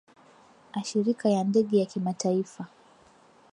[0.73, 2.67] ashirika ya ndege ya kimataifa